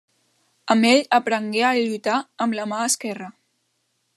[0.75, 2.17] Amb ell aprengué a lluitar
[2.47, 3.29] amb la mà esquerra.